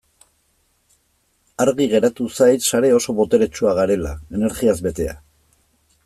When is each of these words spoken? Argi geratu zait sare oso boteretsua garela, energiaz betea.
Argi 1.65 1.85
geratu 1.91 2.29
zait 2.39 2.65
sare 2.71 2.91
oso 2.99 3.15
boteretsua 3.19 3.75
garela, 3.81 4.15
energiaz 4.39 4.79
betea. 4.87 5.13